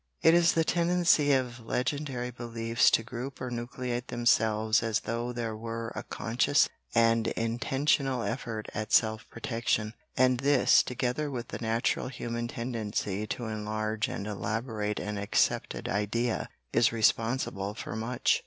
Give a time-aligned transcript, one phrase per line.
[0.23, 5.55] It is the tendency of legendary beliefs to group or nucleate themselves as though there
[5.55, 12.07] were a conscious and intentional effort at self protection; and this, together with the natural
[12.07, 18.39] human tendency to enlarge and elaborate an accepted idea, is responsible for much.